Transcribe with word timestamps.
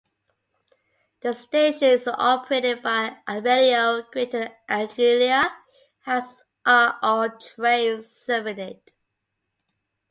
The 1.21 1.33
station 1.35 1.89
is 1.89 2.07
operated 2.07 2.81
by 2.81 3.17
Abellio 3.29 4.09
Greater 4.09 4.49
Anglia, 4.67 5.55
as 6.07 6.41
are 6.65 6.97
all 7.03 7.29
trains 7.37 8.07
serving 8.09 8.57
it. 8.57 8.93